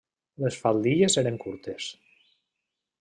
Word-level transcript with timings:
Les 0.43 0.55
faldilles 0.61 1.19
eren 1.23 1.37
curtes. 1.45 1.91